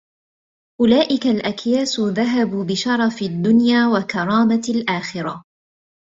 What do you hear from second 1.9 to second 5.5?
ذَهَبُوا بِشَرَفِ الدُّنْيَا وَكَرَامَةِ الْآخِرَةِ